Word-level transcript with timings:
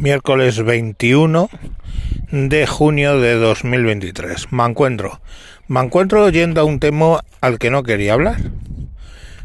miércoles 0.00 0.62
21 0.62 1.50
de 2.30 2.66
junio 2.66 3.20
de 3.20 3.34
2023. 3.34 4.50
Me 4.50 4.64
encuentro, 4.64 5.20
me 5.68 5.80
encuentro 5.80 6.30
yendo 6.30 6.62
a 6.62 6.64
un 6.64 6.80
tema 6.80 7.20
al 7.42 7.58
que 7.58 7.68
no 7.68 7.82
quería 7.82 8.14
hablar, 8.14 8.38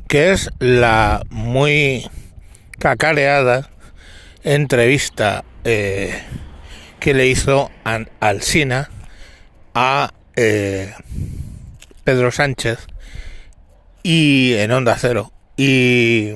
que 0.07 0.31
es 0.31 0.49
la 0.60 1.23
muy 1.29 2.10
cacareada 2.79 3.70
entrevista 4.46 5.44
eh, 5.65 6.23
que 7.01 7.13
le 7.13 7.28
hizo 7.28 7.69
Alsina 8.22 8.90
a 9.74 10.13
eh, 10.37 10.94
Pedro 12.06 12.31
Sánchez 12.31 12.87
y 14.03 14.53
en 14.53 14.72
Onda 14.72 14.96
Cero. 14.97 15.33
Y 15.58 16.31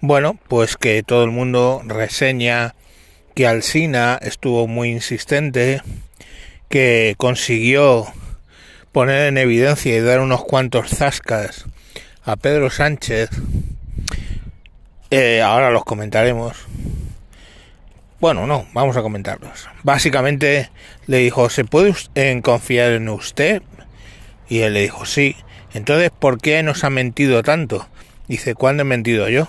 bueno, 0.00 0.38
pues 0.46 0.76
que 0.76 1.02
todo 1.02 1.24
el 1.24 1.32
mundo 1.32 1.82
reseña 1.84 2.76
que 3.38 3.46
Alsina 3.46 4.18
estuvo 4.20 4.66
muy 4.66 4.90
insistente, 4.90 5.80
que 6.68 7.14
consiguió 7.18 8.04
poner 8.90 9.28
en 9.28 9.38
evidencia 9.38 9.96
y 9.96 10.00
dar 10.00 10.18
unos 10.18 10.42
cuantos 10.42 10.90
zascas 10.90 11.66
a 12.24 12.34
Pedro 12.34 12.68
Sánchez. 12.68 13.30
Eh, 15.12 15.40
ahora 15.40 15.70
los 15.70 15.84
comentaremos. 15.84 16.56
Bueno, 18.18 18.48
no, 18.48 18.66
vamos 18.72 18.96
a 18.96 19.02
comentarlos. 19.02 19.68
Básicamente 19.84 20.70
le 21.06 21.18
dijo, 21.18 21.48
¿se 21.48 21.64
puede 21.64 21.94
confiar 22.42 22.90
en 22.90 23.08
usted? 23.08 23.62
Y 24.48 24.62
él 24.62 24.74
le 24.74 24.80
dijo, 24.80 25.06
sí. 25.06 25.36
Entonces, 25.74 26.10
¿por 26.10 26.40
qué 26.40 26.64
nos 26.64 26.82
ha 26.82 26.90
mentido 26.90 27.44
tanto? 27.44 27.86
Dice, 28.26 28.56
¿cuándo 28.56 28.80
he 28.80 28.84
mentido 28.84 29.28
yo? 29.28 29.46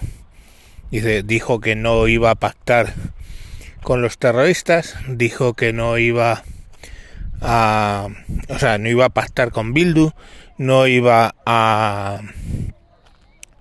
Dice, 0.91 1.24
dijo 1.24 1.60
que 1.60 1.76
no 1.76 2.08
iba 2.08 2.30
a 2.30 2.35
pactar 2.35 2.94
con 3.84 4.02
los 4.02 4.18
terroristas, 4.18 4.96
dijo 5.08 5.54
que 5.54 5.74
no 5.74 5.98
iba 5.98 6.44
a, 7.41 8.08
o 8.49 8.60
sea, 8.60 8.77
no 8.77 8.90
iba 8.90 9.05
a 9.05 9.10
pactar 9.10 9.52
con 9.52 9.74
Bildu, 9.74 10.12
no 10.58 10.88
iba 10.88 11.36
a 11.46 12.21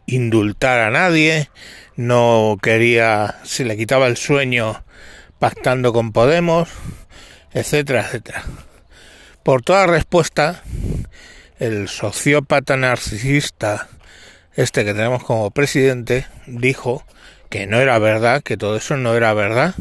indultar 0.07 0.81
a 0.81 0.91
nadie, 0.91 1.51
no 1.97 2.59
quería, 2.63 3.37
se 3.45 3.65
le 3.65 3.77
quitaba 3.77 4.07
el 4.07 4.17
sueño 4.17 4.85
pactando 5.39 5.93
con 5.93 6.13
Podemos, 6.13 6.69
etcétera, 7.53 8.03
etcétera. 8.03 8.43
Por 9.43 9.63
toda 9.63 9.87
respuesta, 9.87 10.63
el 11.59 11.89
sociópata 11.89 12.77
narcisista, 12.77 13.89
este 14.55 14.85
que 14.85 14.95
tenemos 14.95 15.23
como 15.25 15.51
presidente, 15.51 16.27
dijo 16.47 17.05
que 17.49 17.67
no 17.67 17.81
era 17.81 17.99
verdad, 17.99 18.43
que 18.43 18.57
todo 18.57 18.77
eso 18.77 18.97
no 18.97 19.15
era 19.15 19.33
verdad, 19.35 19.75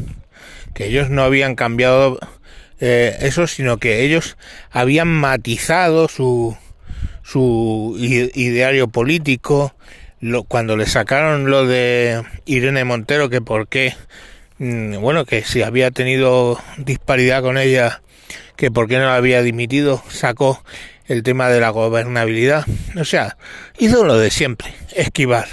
que 0.78 0.86
ellos 0.86 1.10
no 1.10 1.24
habían 1.24 1.56
cambiado 1.56 2.20
eh, 2.78 3.16
eso, 3.22 3.48
sino 3.48 3.78
que 3.78 4.04
ellos 4.04 4.36
habían 4.70 5.08
matizado 5.08 6.06
su, 6.06 6.56
su 7.24 7.96
ideario 7.98 8.86
político. 8.86 9.74
Lo, 10.20 10.44
cuando 10.44 10.76
le 10.76 10.86
sacaron 10.86 11.50
lo 11.50 11.66
de 11.66 12.22
Irene 12.46 12.84
Montero, 12.84 13.28
que 13.28 13.40
por 13.40 13.66
qué, 13.66 13.96
mm, 14.58 15.00
bueno, 15.00 15.24
que 15.24 15.42
si 15.42 15.62
había 15.62 15.90
tenido 15.90 16.60
disparidad 16.76 17.42
con 17.42 17.58
ella, 17.58 18.00
que 18.54 18.70
por 18.70 18.86
qué 18.86 18.98
no 18.98 19.06
la 19.06 19.16
había 19.16 19.42
dimitido, 19.42 20.00
sacó 20.08 20.62
el 21.06 21.24
tema 21.24 21.48
de 21.48 21.58
la 21.58 21.70
gobernabilidad. 21.70 22.66
O 22.96 23.04
sea, 23.04 23.36
hizo 23.80 24.04
lo 24.04 24.16
de 24.16 24.30
siempre, 24.30 24.72
esquivar. 24.94 25.48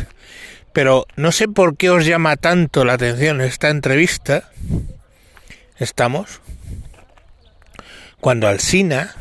Pero 0.72 1.08
no 1.16 1.32
sé 1.32 1.48
por 1.48 1.78
qué 1.78 1.90
os 1.90 2.06
llama 2.06 2.36
tanto 2.36 2.86
la 2.86 2.94
atención 2.94 3.42
esta 3.42 3.70
entrevista, 3.70 4.52
estamos 5.80 6.42
cuando 8.22 8.48
Alsina, 8.48 9.14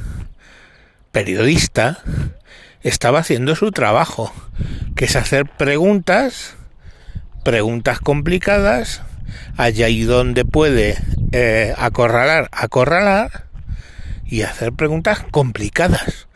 periodista, 1.13 1.99
estaba 2.83 3.19
haciendo 3.19 3.55
su 3.55 3.71
trabajo, 3.71 4.33
que 4.97 5.05
es 5.05 5.17
hacer 5.17 5.47
preguntas, 5.47 6.57
preguntas 7.45 8.01
complicadas, 8.01 9.03
allá 9.57 9.89
y 9.89 10.05
donde 10.05 10.45
puede 10.45 10.97
eh, 11.33 11.75
acorralar, 11.77 12.49
acorralar 12.53 13.47
y 14.25 14.43
hacer 14.43 14.73
preguntas 14.73 15.25
complicadas, 15.31 16.29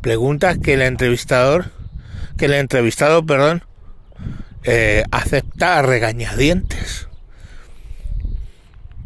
preguntas 0.00 0.58
que 0.58 0.74
el 0.74 0.82
entrevistador, 0.82 1.70
que 2.36 2.46
el 2.46 2.54
entrevistado, 2.54 3.24
perdón, 3.24 3.62
eh, 4.64 5.04
acepta 5.12 5.78
a 5.78 5.82
regañadientes. 5.82 7.08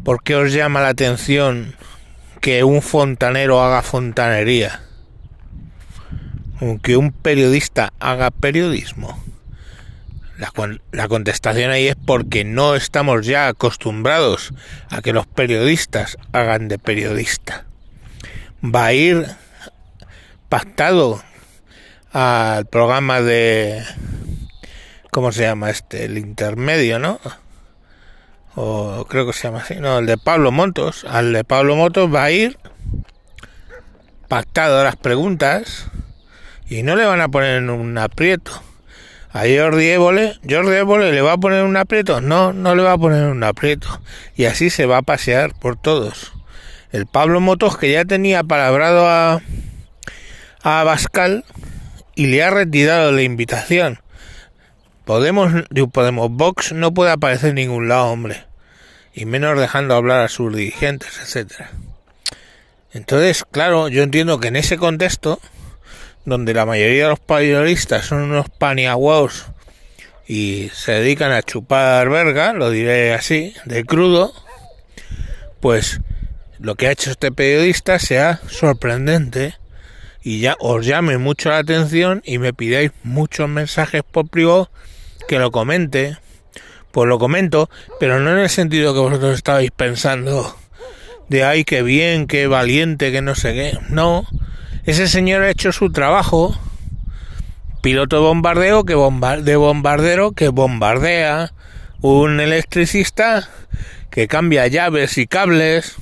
¿Por 0.03 0.23
qué 0.23 0.35
os 0.35 0.51
llama 0.51 0.81
la 0.81 0.89
atención 0.89 1.75
que 2.39 2.63
un 2.63 2.81
fontanero 2.81 3.61
haga 3.61 3.81
fontanería? 3.81 4.81
que 6.83 6.95
un 6.95 7.11
periodista 7.11 7.91
haga 7.99 8.29
periodismo. 8.29 9.21
La, 10.37 10.51
la, 10.91 11.07
contestación 11.07 11.71
ahí 11.71 11.87
es 11.87 11.95
porque 11.95 12.43
no 12.43 12.75
estamos 12.75 13.25
ya 13.25 13.47
acostumbrados 13.47 14.53
a 14.89 15.01
que 15.01 15.13
los 15.13 15.27
periodistas 15.27 16.17
hagan 16.31 16.67
de 16.67 16.77
periodista. 16.77 17.65
Va 18.63 18.85
a 18.87 18.93
ir 18.93 19.25
pactado 20.49 21.23
al 22.11 22.65
programa 22.65 23.21
de... 23.21 23.83
¿Cómo 25.11 25.31
se 25.31 25.43
llama 25.43 25.69
este? 25.69 26.05
El 26.05 26.17
intermedio, 26.17 26.99
¿no? 26.99 27.19
O 28.55 29.05
creo 29.07 29.25
que 29.25 29.33
se 29.33 29.47
llama 29.47 29.59
así, 29.59 29.75
no, 29.75 29.99
el 29.99 30.05
de 30.05 30.17
Pablo 30.17 30.51
Motos, 30.51 31.05
al 31.05 31.33
de 31.33 31.43
Pablo 31.43 31.75
Motos 31.75 32.13
va 32.13 32.25
a 32.25 32.31
ir 32.31 32.57
pactado 34.27 34.83
las 34.83 34.95
preguntas 34.95 35.87
y 36.69 36.83
no 36.83 36.95
le 36.95 37.05
van 37.05 37.21
a 37.21 37.29
poner 37.29 37.63
un 37.69 37.97
aprieto. 37.97 38.51
A 39.33 39.43
Jordi 39.43 39.87
Évole, 39.87 40.37
Jordi 40.49 40.75
Évole 40.75 41.13
le 41.13 41.21
va 41.21 41.33
a 41.33 41.37
poner 41.37 41.63
un 41.63 41.77
aprieto, 41.77 42.19
no, 42.19 42.51
no 42.51 42.75
le 42.75 42.83
va 42.83 42.93
a 42.93 42.97
poner 42.97 43.27
un 43.27 43.43
aprieto 43.45 44.01
y 44.35 44.45
así 44.45 44.69
se 44.69 44.85
va 44.85 44.97
a 44.97 45.01
pasear 45.01 45.53
por 45.53 45.77
todos. 45.77 46.33
El 46.91 47.05
Pablo 47.05 47.39
Motos 47.39 47.77
que 47.77 47.91
ya 47.91 48.03
tenía 48.03 48.43
palabrado 48.43 49.07
a 49.07 49.41
a 50.63 50.83
Bascal 50.83 51.43
y 52.15 52.27
le 52.27 52.43
ha 52.43 52.49
retirado 52.49 53.11
la 53.11 53.23
invitación. 53.23 53.99
Podemos, 55.05 55.51
Podemos, 55.91 56.31
Vox 56.31 56.73
no 56.73 56.93
puede 56.93 57.11
aparecer 57.11 57.49
en 57.49 57.55
ningún 57.55 57.87
lado, 57.87 58.07
hombre. 58.07 58.45
Y 59.13 59.25
menos 59.25 59.59
dejando 59.59 59.95
hablar 59.95 60.21
a 60.21 60.29
sus 60.29 60.55
dirigentes, 60.55 61.19
etcétera. 61.21 61.71
Entonces, 62.93 63.43
claro, 63.49 63.87
yo 63.87 64.03
entiendo 64.03 64.39
que 64.39 64.49
en 64.49 64.55
ese 64.55 64.77
contexto, 64.77 65.39
donde 66.25 66.53
la 66.53 66.65
mayoría 66.65 67.03
de 67.03 67.09
los 67.09 67.19
periodistas 67.19 68.05
son 68.05 68.21
unos 68.21 68.49
paniaguaos 68.49 69.47
y 70.27 70.69
se 70.73 70.93
dedican 70.93 71.31
a 71.31 71.41
chupar 71.41 72.09
verga, 72.09 72.53
lo 72.53 72.69
diré 72.69 73.13
así, 73.13 73.53
de 73.65 73.83
crudo, 73.85 74.33
pues 75.59 75.99
lo 76.59 76.75
que 76.75 76.87
ha 76.87 76.91
hecho 76.91 77.11
este 77.11 77.31
periodista 77.31 77.97
sea 77.97 78.39
sorprendente 78.47 79.55
y 80.21 80.39
ya 80.39 80.55
os 80.59 80.85
llame 80.85 81.17
mucho 81.17 81.49
la 81.49 81.57
atención 81.57 82.21
y 82.25 82.37
me 82.37 82.53
pidáis 82.53 82.91
muchos 83.03 83.49
mensajes 83.49 84.03
por 84.03 84.27
privado 84.27 84.69
que 85.27 85.39
lo 85.39 85.51
comente, 85.51 86.17
pues 86.91 87.07
lo 87.07 87.19
comento, 87.19 87.69
pero 87.99 88.19
no 88.19 88.31
en 88.31 88.39
el 88.39 88.49
sentido 88.49 88.93
que 88.93 88.99
vosotros 88.99 89.35
estabais 89.35 89.71
pensando 89.71 90.55
de 91.31 91.45
ay, 91.45 91.63
qué 91.63 91.81
bien, 91.81 92.27
qué 92.27 92.47
valiente, 92.47 93.13
que 93.13 93.21
no 93.21 93.35
sé 93.35 93.53
qué. 93.53 93.79
No, 93.87 94.27
ese 94.85 95.07
señor 95.07 95.43
ha 95.43 95.49
hecho 95.49 95.71
su 95.71 95.89
trabajo. 95.91 96.59
Piloto 97.81 98.17
de 98.17 98.21
bombardeo 98.23 98.83
que 98.83 98.93
de 98.93 99.55
bombardero 99.55 100.33
que 100.33 100.49
bombardea, 100.49 101.53
un 102.01 102.41
electricista 102.41 103.47
que 104.09 104.27
cambia 104.27 104.67
llaves 104.67 105.17
y 105.17 105.25
cables, 105.25 105.95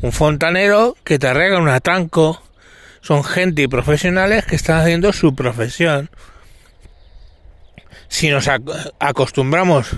un 0.00 0.12
fontanero 0.12 0.96
que 1.02 1.18
te 1.18 1.26
arregla 1.26 1.58
un 1.58 1.68
atranco, 1.68 2.40
son 3.00 3.24
gente 3.24 3.62
y 3.62 3.68
profesionales 3.68 4.46
que 4.46 4.54
están 4.54 4.80
haciendo 4.80 5.12
su 5.12 5.34
profesión. 5.34 6.08
Si 8.08 8.30
nos 8.30 8.48
acostumbramos 8.98 9.88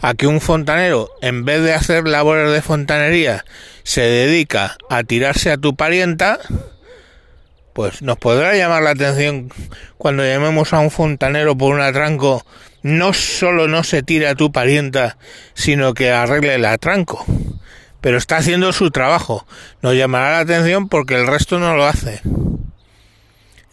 a 0.00 0.14
que 0.14 0.26
un 0.26 0.40
fontanero, 0.40 1.10
en 1.20 1.44
vez 1.44 1.62
de 1.62 1.74
hacer 1.74 2.06
labores 2.06 2.52
de 2.52 2.62
fontanería, 2.62 3.44
se 3.82 4.02
dedica 4.02 4.76
a 4.88 5.02
tirarse 5.02 5.50
a 5.50 5.58
tu 5.58 5.74
parienta, 5.74 6.38
pues 7.72 8.02
nos 8.02 8.16
podrá 8.16 8.54
llamar 8.54 8.82
la 8.82 8.90
atención 8.90 9.50
cuando 9.96 10.24
llamemos 10.24 10.72
a 10.72 10.78
un 10.78 10.90
fontanero 10.90 11.56
por 11.56 11.74
un 11.74 11.80
atranco, 11.80 12.46
no 12.82 13.12
solo 13.12 13.66
no 13.66 13.82
se 13.82 14.02
tire 14.02 14.28
a 14.28 14.34
tu 14.34 14.52
parienta, 14.52 15.18
sino 15.54 15.94
que 15.94 16.10
arregle 16.10 16.54
el 16.54 16.64
atranco 16.64 17.26
pero 18.00 18.18
está 18.18 18.36
haciendo 18.36 18.72
su 18.72 18.90
trabajo. 18.90 19.46
Nos 19.82 19.94
llamará 19.94 20.32
la 20.32 20.38
atención 20.40 20.88
porque 20.88 21.14
el 21.14 21.26
resto 21.26 21.58
no 21.58 21.74
lo 21.74 21.86
hace. 21.86 22.20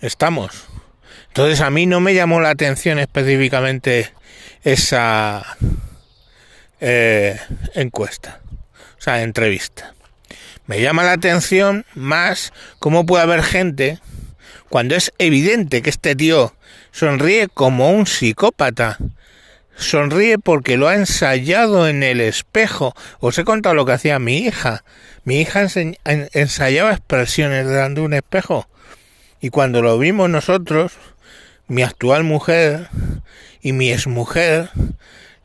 Estamos. 0.01 0.65
Entonces 1.35 1.59
a 1.59 1.69
mí 1.69 1.85
no 1.85 1.99
me 1.99 2.13
llamó 2.13 2.39
la 2.39 2.51
atención 2.51 2.97
específicamente 2.97 4.09
esa 4.63 5.45
eh, 6.79 7.37
encuesta. 7.73 8.39
O 8.97 9.01
sea, 9.01 9.21
entrevista. 9.21 9.93
Me 10.65 10.79
llama 10.79 11.03
la 11.03 11.11
atención 11.11 11.85
más 11.93 12.53
cómo 12.79 13.05
puede 13.05 13.23
haber 13.23 13.43
gente 13.43 13.99
cuando 14.69 14.95
es 14.95 15.11
evidente 15.17 15.81
que 15.81 15.89
este 15.89 16.15
tío 16.15 16.55
sonríe 16.93 17.49
como 17.53 17.91
un 17.91 18.07
psicópata. 18.07 18.97
Sonríe 19.75 20.37
porque 20.39 20.77
lo 20.77 20.87
ha 20.87 20.95
ensayado 20.95 21.89
en 21.89 22.03
el 22.03 22.21
espejo. 22.21 22.95
Os 23.19 23.37
he 23.37 23.43
contado 23.43 23.75
lo 23.75 23.85
que 23.85 23.91
hacía 23.91 24.19
mi 24.19 24.37
hija. 24.37 24.85
Mi 25.25 25.41
hija 25.41 25.67
ensayaba 26.05 26.93
expresiones 26.93 27.67
delante 27.67 27.99
de 27.99 28.05
un 28.05 28.13
espejo. 28.13 28.69
Y 29.41 29.49
cuando 29.49 29.81
lo 29.81 29.99
vimos 29.99 30.29
nosotros, 30.29 30.93
mi 31.67 31.81
actual 31.83 32.23
mujer 32.23 32.89
y 33.61 33.73
mi 33.73 33.91
exmujer, 33.91 34.69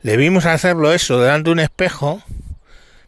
le 0.01 0.17
vimos 0.17 0.45
hacerlo 0.45 0.93
eso 0.93 1.19
delante 1.19 1.49
de 1.49 1.53
un 1.53 1.59
espejo 1.59 2.21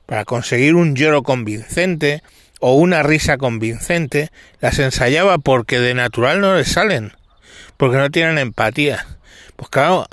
para 0.06 0.26
conseguir 0.26 0.76
un 0.76 0.96
lloro 0.96 1.24
convincente 1.24 2.24
o 2.60 2.76
una 2.76 3.04
risa 3.04 3.38
convincente, 3.38 4.32
las 4.62 4.80
ensayaba 4.80 5.38
porque 5.38 5.80
de 5.80 5.94
natural 5.94 6.40
no 6.40 6.56
les 6.56 6.70
salen, 6.70 7.12
porque 7.78 7.98
no 7.98 8.10
tienen 8.10 8.38
empatía. 8.38 9.06
Pues 9.56 9.70
claro, 9.70 10.08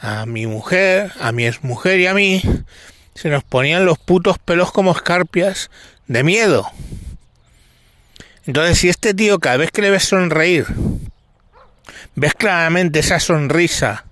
a 0.00 0.26
mi 0.26 0.46
mujer, 0.46 1.12
a 1.20 1.32
mi 1.32 1.46
exmujer 1.46 2.00
y 2.00 2.06
a 2.06 2.14
mí 2.14 2.42
se 3.14 3.30
nos 3.30 3.44
ponían 3.44 3.86
los 3.86 3.98
putos 3.98 4.38
pelos 4.38 4.72
como 4.72 4.92
escarpias 4.92 5.70
de 6.06 6.22
miedo. 6.22 6.70
Entonces, 8.46 8.78
si 8.78 8.88
este 8.88 9.14
tío 9.14 9.38
cada 9.38 9.56
vez 9.56 9.70
que 9.70 9.82
le 9.82 9.90
ves 9.90 10.04
sonreír, 10.04 10.66
ves 12.14 12.34
claramente 12.34 13.00
esa 13.00 13.20
sonrisa 13.20 14.04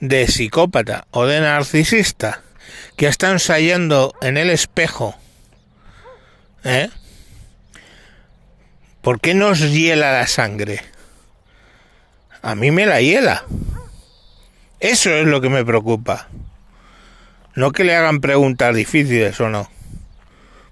de 0.00 0.26
psicópata 0.26 1.06
o 1.10 1.26
de 1.26 1.40
narcisista 1.40 2.42
que 2.96 3.06
está 3.06 3.30
ensayando 3.30 4.14
en 4.20 4.36
el 4.36 4.50
espejo, 4.50 5.16
¿eh? 6.64 6.90
¿Por 9.02 9.20
qué 9.20 9.34
nos 9.34 9.60
hiela 9.60 10.12
la 10.12 10.26
sangre? 10.26 10.80
A 12.40 12.54
mí 12.54 12.70
me 12.70 12.86
la 12.86 13.00
hiela. 13.00 13.44
Eso 14.80 15.10
es 15.10 15.26
lo 15.26 15.40
que 15.40 15.48
me 15.48 15.64
preocupa. 15.64 16.28
No 17.54 17.72
que 17.72 17.84
le 17.84 17.94
hagan 17.94 18.20
preguntas 18.20 18.74
difíciles 18.74 19.40
o 19.40 19.48
no. 19.48 19.70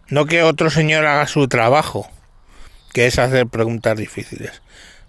No 0.09 0.27
que 0.27 0.43
otro 0.43 0.71
señor 0.71 1.07
haga 1.07 1.27
su 1.27 1.49
trabajo, 1.49 2.11
que 2.93 3.07
es 3.07 3.19
hacer 3.19 3.47
preguntas 3.47 3.97
difíciles. 3.97 4.63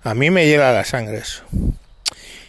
A 0.04 0.14
mí 0.14 0.30
me 0.30 0.48
llega 0.48 0.74
la 0.74 0.84
sangre 0.84 1.18
eso. 1.18 1.44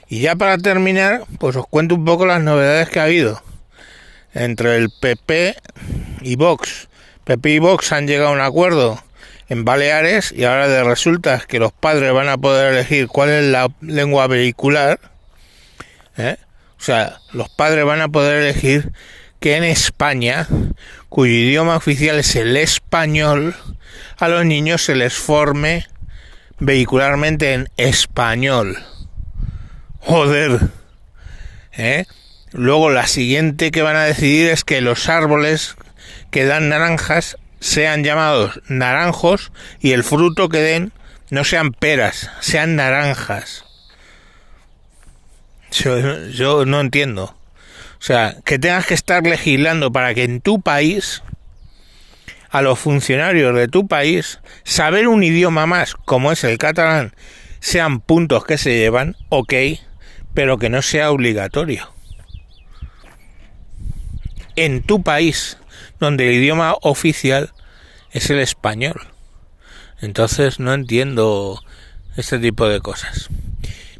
Y 0.09 0.21
ya 0.21 0.35
para 0.37 0.59
terminar, 0.59 1.23
pues 1.39 1.57
os 1.57 1.67
cuento 1.67 1.95
un 1.95 2.05
poco 2.05 2.27
las 2.27 2.43
novedades 2.43 2.89
que 2.89 3.01
ha 3.01 3.05
habido 3.05 3.43
entre 4.35 4.77
el 4.77 4.91
PP 4.91 5.57
y 6.23 6.37
Vox. 6.37 6.89
PP 7.25 7.51
y 7.51 7.59
Vox 7.61 7.93
han 7.93 8.07
llegado 8.07 8.31
a 8.31 8.33
un 8.33 8.41
acuerdo 8.41 9.03
en 9.49 9.65
Baleares 9.65 10.33
y 10.33 10.45
ahora 10.45 10.69
de 10.69 10.83
resulta 10.83 11.45
que 11.47 11.59
los 11.59 11.73
padres 11.73 12.13
van 12.13 12.29
a 12.29 12.39
poder 12.39 12.73
elegir 12.73 13.09
cuál 13.09 13.31
es 13.31 13.45
la 13.45 13.71
lengua 13.81 14.27
vehicular. 14.27 14.99
¿eh? 16.17 16.37
O 16.79 16.83
sea, 16.83 17.21
los 17.33 17.49
padres 17.49 17.85
van 17.85 18.01
a 18.01 18.09
poder 18.09 18.43
elegir 18.43 18.93
que 19.41 19.57
en 19.57 19.65
España, 19.65 20.49
cuyo 21.09 21.33
idioma 21.33 21.77
oficial 21.77 22.19
es 22.19 22.35
el 22.35 22.57
español, 22.57 23.55
a 24.17 24.29
los 24.29 24.45
niños 24.45 24.83
se 24.85 24.95
les 24.95 25.15
forme 25.15 25.87
vehicularmente 26.59 27.55
en 27.55 27.69
español. 27.77 28.79
Joder. 30.01 30.61
¿Eh? 31.73 32.07
Luego 32.53 32.91
la 32.91 33.07
siguiente 33.07 33.71
que 33.71 33.83
van 33.83 33.97
a 33.97 34.05
decidir 34.05 34.49
es 34.49 34.65
que 34.65 34.81
los 34.81 35.09
árboles 35.09 35.77
que 36.31 36.45
dan 36.45 36.69
naranjas 36.69 37.37
sean 37.61 38.05
llamados 38.05 38.61
naranjos 38.69 39.51
y 39.81 39.93
el 39.93 40.05
fruto 40.05 40.49
que 40.49 40.61
den 40.61 40.93
no 41.31 41.45
sean 41.45 41.73
peras, 41.73 42.31
sean 42.41 42.77
naranjas. 42.77 43.65
Yo, 45.71 46.65
no 46.67 46.81
entiendo. 46.81 47.25
O 47.25 48.03
sea, 48.07 48.37
que 48.45 48.59
tengas 48.59 48.87
que 48.87 48.95
estar 48.95 49.25
legislando 49.25 49.91
para 49.91 50.15
que 50.15 50.25
en 50.25 50.41
tu 50.41 50.61
país, 50.61 51.23
a 52.55 52.63
los 52.63 52.79
funcionarios 52.79 53.53
de 53.57 53.67
tu 53.67 53.89
país, 53.89 54.39
saber 54.63 55.09
un 55.09 55.25
idioma 55.25 55.67
más, 55.67 55.97
como 55.97 56.31
es 56.31 56.45
el 56.45 56.57
catalán, 56.57 57.13
sean 57.59 57.99
puntos 57.99 58.45
que 58.45 58.59
se 58.59 58.79
llevan, 58.79 59.17
ok, 59.29 59.53
pero 60.35 60.57
que 60.57 60.71
no 60.71 60.81
sea 60.81 61.11
obligatorio 61.11 61.93
en 64.55 64.83
tu 64.83 65.03
país, 65.03 65.59
donde 65.99 66.29
el 66.29 66.35
idioma 66.35 66.77
oficial 66.83 67.53
es 68.13 68.31
el 68.31 68.39
español. 68.39 69.09
Entonces 70.01 70.61
no 70.61 70.75
entiendo 70.75 71.61
este 72.17 72.39
tipo 72.39 72.69
de 72.69 72.79
cosas. 72.79 73.31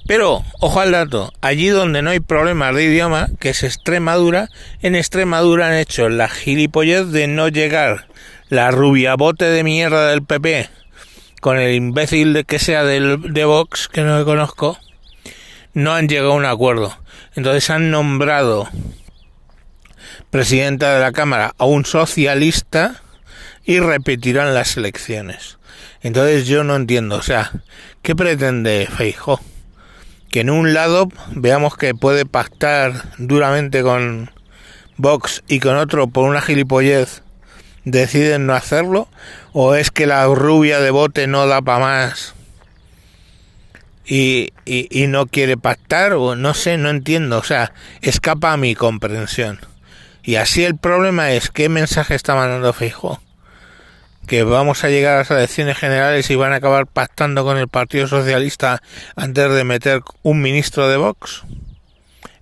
Pero, 0.07 0.45
ojo 0.61 0.79
al 0.81 0.93
dato, 0.93 1.33
allí 1.41 1.71
donde 1.71 2.03
no 2.03 2.11
hay 2.11 2.21
problemas 2.21 2.73
de 2.77 2.85
idioma, 2.85 3.31
que 3.41 3.51
es 3.51 3.65
Extremadura, 3.65 4.49
en 4.81 4.95
Extremadura 4.95 5.67
han 5.67 5.75
hecho 5.75 6.09
la 6.09 6.29
gilipollez 6.29 7.11
de 7.11 7.27
no 7.27 7.49
llegar 7.49 8.07
la 8.49 8.71
rubia 8.71 9.17
bote 9.17 9.45
de 9.47 9.65
mierda 9.65 10.09
del 10.09 10.23
PP 10.23 10.69
con 11.45 11.59
el 11.59 11.75
imbécil 11.75 12.33
de 12.33 12.45
que 12.45 12.59
sea 12.59 12.85
del, 12.85 13.35
de 13.35 13.45
Vox, 13.45 13.89
que 13.89 14.01
no 14.01 14.19
le 14.19 14.25
conozco, 14.25 14.79
no 15.75 15.93
han 15.93 16.09
llegado 16.09 16.33
a 16.33 16.37
un 16.37 16.47
acuerdo. 16.47 16.97
Entonces 17.35 17.69
han 17.69 17.91
nombrado 17.91 18.67
presidenta 20.31 20.95
de 20.95 21.01
la 21.01 21.13
Cámara 21.13 21.55
a 21.59 21.67
un 21.67 21.85
socialista 21.85 23.03
y 23.63 23.79
repetirán 23.79 24.55
las 24.55 24.79
elecciones. 24.79 25.59
Entonces 26.01 26.47
yo 26.47 26.65
no 26.65 26.77
entiendo, 26.77 27.17
o 27.17 27.23
sea, 27.23 27.51
¿qué 28.01 28.17
pretende 28.17 28.89
Feijo? 28.91 29.41
Que 30.31 30.41
en 30.41 30.49
un 30.51 30.73
lado 30.73 31.09
veamos 31.33 31.77
que 31.77 31.95
puede 31.95 32.25
pactar 32.25 33.11
duramente 33.19 33.83
con 33.83 34.31
Vox 34.97 35.43
y 35.47 35.61
con 35.61 35.77
otro 35.77 36.07
por 36.07 36.25
una 36.25 36.41
gilipollez 36.41 37.24
deciden 37.85 38.47
no 38.47 38.55
hacerlo 38.55 39.09
o 39.53 39.75
es 39.75 39.91
que 39.91 40.07
la 40.07 40.25
rubia 40.27 40.81
de 40.81 40.91
bote 40.91 41.27
no 41.27 41.47
da 41.47 41.63
para 41.63 41.79
más 41.79 42.35
y, 44.07 44.53
y, 44.65 45.07
no 45.07 45.27
quiere 45.27 45.57
pactar 45.57 46.13
o 46.13 46.37
no 46.37 46.53
sé, 46.53 46.77
no 46.77 46.91
entiendo, 46.91 47.39
o 47.39 47.43
sea, 47.43 47.73
escapa 48.03 48.53
a 48.53 48.57
mi 48.57 48.75
comprensión. 48.75 49.61
Y 50.23 50.37
así 50.37 50.65
el 50.65 50.77
problema 50.77 51.33
es 51.33 51.51
qué 51.51 51.69
mensaje 51.69 52.15
está 52.15 52.35
mandando 52.35 52.73
Fijo. 52.73 53.21
Que 54.27 54.43
vamos 54.43 54.85
a 54.85 54.89
llegar 54.89 55.15
a 55.15 55.19
las 55.19 55.31
elecciones 55.31 55.77
generales 55.77 56.31
y 56.31 56.37
van 56.37 56.53
a 56.53 56.57
acabar 56.57 56.87
pactando 56.87 57.45
con 57.45 57.59
el 57.59 57.69
Partido 57.69 58.07
Socialista 58.07 58.83
antes 59.17 59.53
de 59.53 59.65
meter 59.65 60.01
un 60.23 60.41
ministro 60.41 60.89
de 60.89 60.97
Vox. 60.97 61.45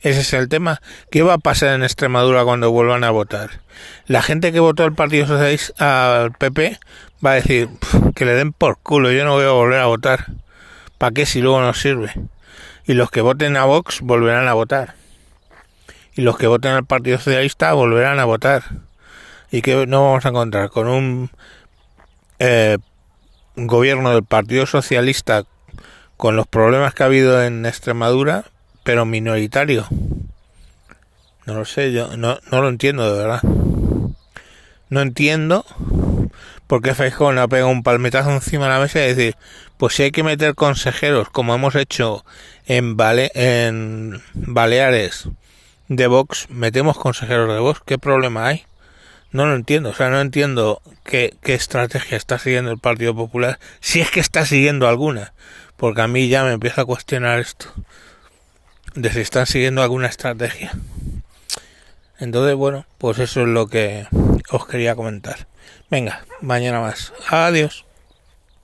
Ese 0.02 0.21
es 0.21 0.32
el 0.32 0.49
tema. 0.49 0.80
¿Qué 1.11 1.23
va 1.23 1.35
a 1.35 1.38
pasar 1.38 1.75
en 1.75 1.82
Extremadura 1.82 2.44
cuando 2.44 2.71
vuelvan 2.71 3.04
a 3.04 3.11
votar? 3.11 3.61
La 4.06 4.23
gente 4.23 4.52
que 4.52 4.61
votó 4.61 4.85
al 4.85 4.94
Partido 4.94 5.26
Socialista, 5.26 6.23
al 6.23 6.32
PP, 6.32 6.78
va 7.25 7.32
a 7.32 7.35
decir 7.35 7.68
que 8.14 8.25
le 8.25 8.35
den 8.35 8.52
por 8.52 8.78
culo, 8.78 9.12
yo 9.12 9.25
no 9.25 9.35
voy 9.35 9.44
a 9.44 9.50
volver 9.50 9.80
a 9.80 9.87
votar. 9.87 10.26
¿Para 10.99 11.12
qué 11.12 11.25
si 11.25 11.40
luego 11.40 11.61
no 11.61 11.73
sirve? 11.73 12.12
Y 12.85 12.94
los 12.94 13.11
que 13.11 13.21
voten 13.21 13.56
a 13.56 13.64
Vox 13.64 14.00
volverán 14.00 14.49
a 14.49 14.54
votar 14.54 14.94
y 16.14 16.23
los 16.23 16.37
que 16.37 16.47
voten 16.47 16.73
al 16.73 16.85
Partido 16.85 17.18
Socialista 17.18 17.73
volverán 17.73 18.18
a 18.18 18.25
votar. 18.25 18.62
¿Y 19.50 19.62
que 19.62 19.87
no 19.87 20.04
vamos 20.04 20.25
a 20.25 20.30
encontrar? 20.30 20.71
Con 20.71 20.88
un 20.88 21.30
eh, 22.38 22.78
gobierno 23.56 24.12
del 24.12 24.25
Partido 24.25 24.66
Socialista 24.66 25.44
con 26.16 26.37
los 26.37 26.47
problemas 26.47 26.94
que 26.94 27.02
ha 27.02 27.06
habido 27.06 27.42
en 27.42 27.66
Extremadura, 27.66 28.44
pero 28.83 29.05
minoritario. 29.05 29.87
No 31.47 31.55
lo 31.55 31.65
sé, 31.65 31.93
yo 31.93 32.17
no, 32.17 32.39
no 32.51 32.62
lo 32.62 32.69
entiendo 32.69 33.12
de 33.12 33.19
verdad. 33.19 33.43
No 34.89 35.01
entiendo 35.01 35.65
por 36.67 36.83
qué 36.83 36.95
Feijóo 36.95 37.33
no 37.33 37.43
ha 37.43 37.49
pegado 37.49 37.69
un 37.69 37.83
palmetazo 37.83 38.31
encima 38.31 38.65
de 38.65 38.71
la 38.71 38.81
mesa 38.81 39.01
y 39.01 39.09
decir, 39.15 39.37
pues 39.77 39.95
si 39.95 40.05
hay 40.05 40.11
que 40.11 40.23
meter 40.23 40.55
consejeros, 40.55 41.29
como 41.29 41.55
hemos 41.55 41.75
hecho 41.75 42.25
en, 42.67 42.97
en 43.35 44.23
Baleares, 44.35 45.29
de 45.89 46.07
Vox, 46.07 46.49
metemos 46.49 46.97
consejeros 46.97 47.53
de 47.53 47.61
Vox, 47.61 47.81
¿qué 47.85 47.99
problema 47.99 48.47
hay? 48.47 48.65
No 49.31 49.47
lo 49.47 49.55
entiendo, 49.55 49.91
o 49.91 49.95
sea, 49.95 50.11
no 50.11 50.21
entiendo 50.21 50.81
qué, 51.05 51.35
qué 51.43 51.55
estrategia 51.55 52.17
está 52.17 52.39
siguiendo 52.39 52.71
el 52.71 52.79
Partido 52.79 53.15
Popular, 53.15 53.59
si 53.81 54.01
es 54.01 54.11
que 54.11 54.21
está 54.21 54.47
siguiendo 54.47 54.89
alguna, 54.89 55.33
porque 55.77 56.03
a 56.03 56.09
mí 56.09 56.29
ya 56.29 56.45
me 56.45 56.53
empieza 56.53 56.83
a 56.83 56.87
cuestionar 56.87 57.41
esto, 57.41 57.73
de 58.94 59.11
si 59.11 59.20
están 59.20 59.46
siguiendo 59.46 59.82
alguna 59.82 60.08
estrategia. 60.08 60.72
Entonces, 62.18 62.54
bueno, 62.54 62.87
pues 62.99 63.18
eso 63.18 63.42
es 63.42 63.49
lo 63.49 63.66
que 63.66 64.06
os 64.50 64.66
quería 64.66 64.94
comentar. 64.94 65.46
Venga, 65.90 66.25
mañana 66.40 66.80
más. 66.80 67.12
Adiós. 67.28 67.84